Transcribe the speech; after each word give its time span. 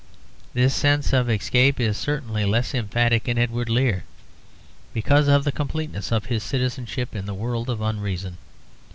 This 0.55 0.73
sense 0.73 1.13
of 1.13 1.29
escape 1.29 1.79
is 1.79 1.95
certainly 1.95 2.43
less 2.43 2.73
emphatic 2.73 3.27
in 3.27 3.37
Edward 3.37 3.69
Lear, 3.69 4.03
because 4.95 5.27
of 5.27 5.43
the 5.43 5.51
completeness 5.51 6.11
of 6.11 6.25
his 6.25 6.41
citizenship 6.41 7.15
in 7.15 7.27
the 7.27 7.35
world 7.35 7.69
of 7.69 7.81
unreason. 7.81 8.39